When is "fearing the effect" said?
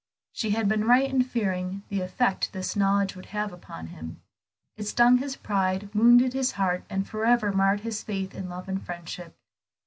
1.21-2.53